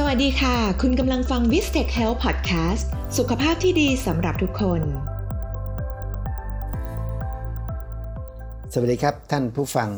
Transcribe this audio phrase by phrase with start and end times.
[0.00, 2.86] สวัสดีค่ะ คุณกำลังฟัง v i s t e c h Health Podcast
[3.18, 4.82] สุขภาพที่ดีสำหรับทุกคน
[8.72, 9.90] สวัสดีครับท่านผู้ฟัง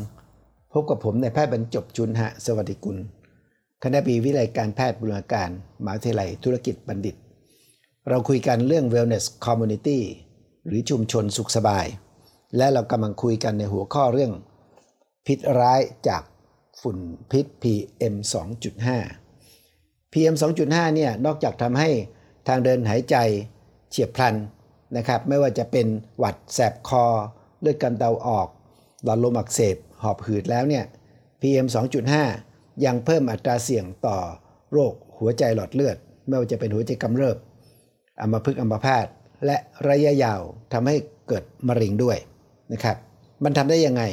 [0.73, 2.97] พบกับผมในแพทย์บรรจบจุนหะ สวัสดีกุล
[3.83, 5.49] คณะปีวิทยาการแพทย์บุรณาการ
[5.83, 7.15] มหาวิทยาลัยธุรกิจบัณฑิต
[8.09, 9.99] เราคุยกันเรื่อง Wellness Community
[10.65, 11.85] หรือชุมชนสุขสบาย
[12.57, 14.31] และเรากำลังคุยกันในหัวข้อเรื่อง
[15.25, 16.23] พิษร้ายจาก
[16.81, 16.97] ฝุ่น
[17.31, 19.28] พิษ PM 2.5
[20.13, 21.89] PM 2.5เนี่ยนอกจากทำให้
[22.47, 23.15] ทางเดินหายใจ
[23.89, 24.35] เฉียบพลัน
[24.97, 25.87] นะครับไม่ว่าจะเป็น
[26.17, 27.05] หวัดแสบคอ
[27.61, 28.47] เลือดกำเดาออก
[29.03, 30.85] หลอดลมอักเสบ หอบหืดแล้วเนี่ย
[31.41, 31.67] PM
[32.25, 34.17] 2.5 ยังเพิ่มอัตราเสี่ยงต่อ
[34.71, 37.37] โรคหัวใจหลอดเลือด ไม่ว่าจะเป็นหัวใจกำเริบ
[38.21, 39.07] อัมพฤกษ์อัมพาต
[39.45, 39.57] และ
[39.87, 40.41] ระยะยาว
[40.73, 40.95] ทำให้
[41.27, 42.17] เกิดมะเร็งด้วย
[42.73, 42.97] นะครับ
[43.43, 44.03] มันทำได้ยังไง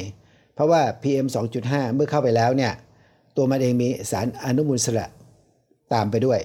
[0.53, 1.27] เพราะว่า PM
[1.61, 2.73] 2.5 เมื่อเข้าไปแล้วเนี่ย
[3.37, 5.07] ตัวมันเองมีสารอนุมูลอิสระ
[5.93, 6.39] ตามไปด้วย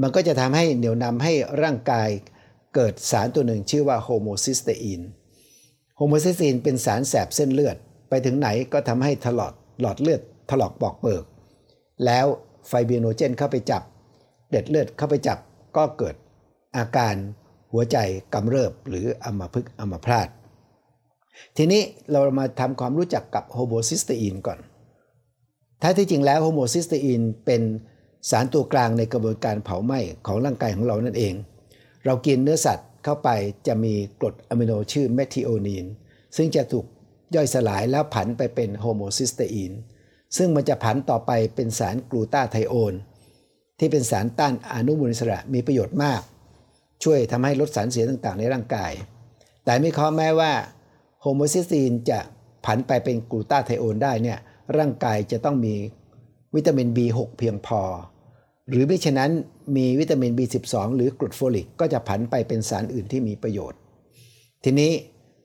[0.00, 2.08] มันก็จะทำให้เหนี่ยวนำให้ร่างกาย
[2.74, 5.02] เกิดสารตัวหนึ่งชื่อว่า homocysteine
[5.96, 7.76] homocysteine เป็นสารแสบเส้นเลือด
[8.08, 11.24] ไปถึงไหนก็ทำให้ถลอดหลอดเลือดถลอกปอกเปิก
[12.04, 12.26] แล้ว
[12.68, 13.82] fibrinogen เข้าไปจับ
[14.50, 15.38] เกล็ดเลือดเข้าไปจับ
[15.76, 16.14] ก็เกิด
[16.76, 17.14] อาการ
[17.72, 17.96] หัวใจ
[18.34, 20.28] กำเริบหรืออัมพฤกษ์อัมพาต
[21.56, 24.58] ทีนี้เรามาทำความรู้จักกับ homocysteine ก่อน
[25.82, 27.62] ถ้าที่จริงแล้ว homocysteine เป็น
[28.30, 31.34] สารตัวกลางในกระบวนการเผาไหม้ของร่างกายของเรานั่นเอง
[32.04, 33.28] เรากินเนื้อสัตว์เข้าไป
[33.66, 35.86] จะมีกรดอะมิโนชื่อเมทิโอนีน
[36.36, 36.86] ซึ่งจะถูก
[37.34, 39.72] ย่อยสลายแล้วผันไปเป็น homocysteine
[40.36, 42.94] ซึ่งมันจะผันต่อไปเป็นสารกลูตาไทโอน
[43.78, 46.20] ที่เป็นสารต้านอนุมูลอิสระมีประโยชน์มาก
[47.04, 48.92] ช่วยทำให้ลดสารเสียต่างๆ ในร่างกาย
[49.64, 50.52] แต่ไม่ข้อแม้ว่า
[51.22, 52.18] โฮโมซิสตีนจะ
[52.64, 54.38] ผันไปเป็นกลูตาไทโอนได้เนี่ย
[54.76, 55.74] ร่างกายจะต้องมี
[56.54, 57.80] วิตามิน B6 เพียงพอ
[58.70, 59.30] หรือไม่ฉะนั้น
[59.76, 63.78] มีวิตามิน B12 หรือกรดโฟลิกก็จะผันไปเป็นสารอื่นที่มีประโยชน์
[64.64, 64.92] ทีนี้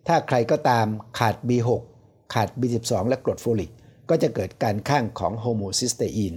[0.07, 0.85] ถ้าใครก็ตาม
[1.19, 1.69] ขาด B6
[2.33, 3.71] ขาด B12 และกรดโฟลิก
[4.09, 6.33] ก็จะเกิดการคั่งของ homocysteine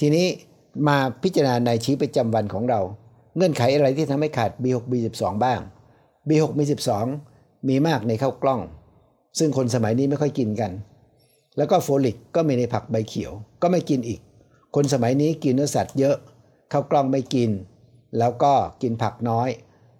[0.00, 0.26] ทีนี้
[0.88, 2.80] มาพิจารณาในชีวิตประจำวันของเรา
[3.36, 5.60] เงื่อนไขอะไรที่ทำให้ขาด B6 B12 บ้าง
[6.28, 6.90] B6 B12
[7.68, 8.60] มีมากในข้าวกล้อง
[9.38, 10.72] ซึ่งคนสมัยนี้ไม่ค่อยกินกัน
[11.56, 13.32] แล้วก็โฟลิกก็มีในผักใบเขียว
[13.62, 14.20] ก็ไม่กินอีก
[14.74, 16.16] คนสมัยนี้กินเนื้อสัตว์เยอะ
[16.72, 17.50] ข้าวกล้องไม่กิน
[18.18, 18.52] แล้วก็
[18.82, 19.48] กินผักน้อย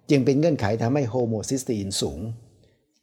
[0.09, 2.19] จึงเป็นเงื่อนไขทำให้ homocysteine สูง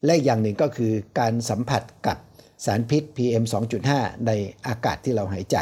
[0.05, 2.17] และอย่างหนึ่งก็คือการสัมผัสกับ
[2.65, 3.45] สารพิษ PM
[3.85, 4.31] 2.5 ใน
[4.67, 5.57] อากาศที่เราหายใจ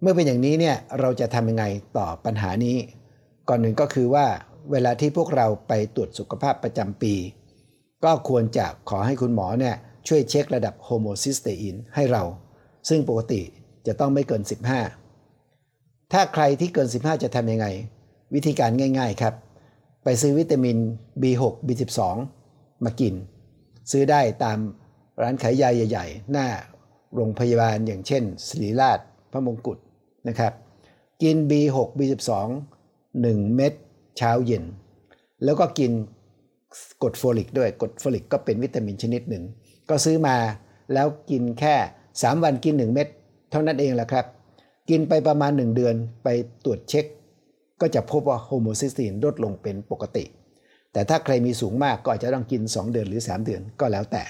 [0.00, 1.64] เมื่อเป็นอย่างนี้เนี่ยเราจะทำยังไง
[1.96, 2.76] ต่อปัญหานี้
[3.48, 4.26] ก่อนอื่นก็คือว่า
[4.70, 7.14] เวลาที่พวกเราไปตรวจสุขภาพประจำปี
[8.04, 9.76] ก็ควรจะขอให้คุณหมอเนี่ย
[10.08, 12.22] ช่วยเช็คระดับ homocysteine ให้เรา
[12.88, 13.42] ซึ่งปกติ
[13.86, 14.42] จะต้องไม่เกิน
[15.26, 17.66] 15 ถ้าใครที่เกิน 15 จะทำยังไง
[18.34, 19.34] วิธีการง่าย ๆครับ
[20.04, 20.76] ไปซื้อวิตามิน
[21.22, 22.00] B6 B12
[22.84, 23.14] มากิน
[23.90, 24.58] ซื้อได้ตาม
[25.22, 26.46] ร้านขายยาใหญ่ ๆ หน้า
[27.14, 28.98] โรงพยาบาลอย่างเช่นศิริราช
[29.32, 29.78] พระมงกุฎ
[30.28, 30.52] นะครับ
[31.22, 32.30] กิน B6 B12
[32.92, 33.72] 1 เม็ด
[34.16, 34.64] เช้าเย็น
[35.44, 35.92] แล้วก็กิน
[37.02, 39.44] กรดโฟลิกด้วยกรดโฟลิกก็เป็นวิตามินชนิดหนึ่ง
[39.90, 40.36] ก็ซื้อมา
[40.92, 41.74] แล้วกินแค่
[42.10, 43.08] 3 วันกิน 1 เม็ด
[43.52, 44.26] เท่านั้นเองแหละครับ
[44.90, 46.28] กินไปประมาณ 1 เดือนไป
[46.64, 47.04] ตรวจเช็ค
[47.80, 50.24] ก็จะพบว่าโฮโมซิสตีนลดลงเป็นปกติ
[50.92, 54.22] แต่ถ้าใครมีสูงมากก็อาจจะต้องกิน 2 เดือนหรือ 3 เดือนก็แล้วแต่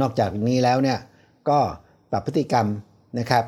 [0.00, 0.98] นอกจากนี้แล้วเนี่ย
[1.48, 1.58] ก็
[2.10, 2.66] ปรับพฤติกรรม
[3.18, 3.44] นะครับ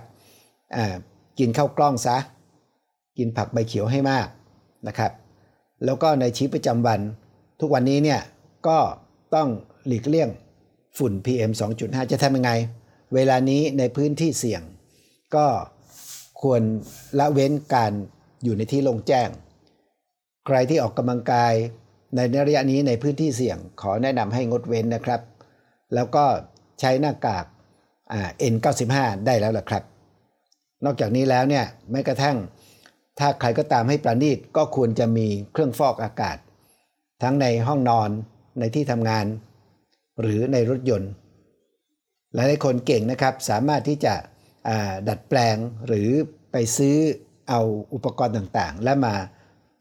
[1.39, 2.17] กินข้าวกล้องซะ
[3.19, 4.27] กินผักใบเขียวให้มาก
[4.89, 5.13] นะครับ
[5.85, 7.01] แล้วก็ในชีวิตประจำวัน
[7.61, 8.21] ทุกวันนี้เนี่ย
[8.69, 8.79] ก็
[9.35, 9.49] ต้อง
[9.87, 10.29] หลีกเลี่ยง
[10.99, 11.51] ฝุ่น PM
[11.81, 12.53] 2.5 จะทำยังไง
[13.15, 14.63] เวลานี้ในพื้นที่เสี่ยง
[15.37, 15.47] ก็
[16.43, 16.63] ควร
[17.19, 17.93] ละเว้นการ
[18.45, 19.29] อยู่ในที่โล่งแจ้ง
[20.47, 21.53] ใครที่ออกกำลังกาย
[22.15, 25.21] ในระยะนี้ในพื้นที่เสี่ยง ขอแนะนำให้งดเว้นนะครับ
[25.95, 26.25] แล้วก็
[26.81, 27.45] ใช้หน้ากาก
[28.53, 28.95] N95
[29.27, 29.83] ได้แล้วล่ะครับ
[30.85, 32.37] นอกจากนี้แล้วเนี่ยแม้กระทั่ง
[33.19, 36.37] ถ้าใครก็ตามให้ประณีตก็ควรจะมีเครื่องฟอกอากาศ
[37.23, 38.11] ทั้งในห้องนอน
[38.59, 39.27] ในที่ทำงาน
[40.21, 41.11] หรือในรถยนต์
[42.35, 44.15] หลายๆคนเก่งนะครับสามารถที่จะ
[45.09, 46.09] ดัดแปลงหรือ
[46.53, 46.97] ไปซื้อ
[47.49, 47.61] เอา
[47.95, 49.15] อุปกรณ์ต่างๆ และมา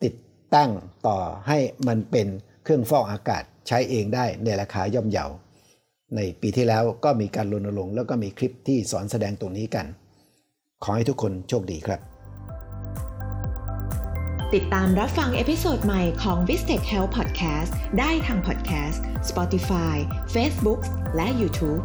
[0.03, 0.13] ติด
[0.55, 0.69] ตั้ง
[1.07, 1.57] ต่อให้
[1.87, 2.27] มันเป็น
[2.63, 5.25] เครื่องฟอกอากาศใช้เองได้ในราคาย่อมเยา
[6.15, 9.85] ในปีที่แล้วก็มีการรณรงค์แล้วก็มีคลิปที่สอนแสดงตรงนี้กัน
[10.83, 12.01] ขอให้ทุกคนโชคดีครับ
[14.55, 18.99] ติดตามรับฟัง episode ใหม่ของ v i s t e c h Health Podcast ได้ทาง Podcast
[19.29, 19.95] Spotify
[20.33, 20.81] Facebook
[21.15, 21.81] และ YouTube